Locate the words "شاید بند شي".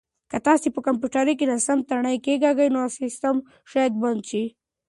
3.71-4.43